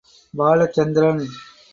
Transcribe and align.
Balachandran. 0.37 1.19